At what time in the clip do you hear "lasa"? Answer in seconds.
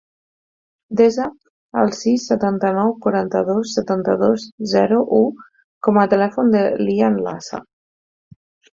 7.31-7.67